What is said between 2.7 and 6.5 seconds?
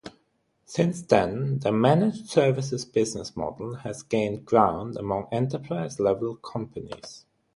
business model has gained ground among enterprise level